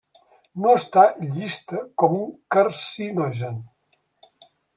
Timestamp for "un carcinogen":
2.21-3.61